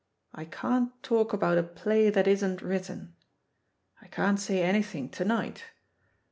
I 0.33 0.45
can't 0.45 0.89
talk 1.03 1.31
about 1.31 1.59
a 1.59 1.63
play 1.63 2.09
that 2.09 2.27
isn*t 2.27 2.65
written. 2.65 3.13
I 4.01 4.07
can't 4.07 4.39
say 4.39 4.63
anything 4.63 5.09
to 5.09 5.23
night. 5.23 5.65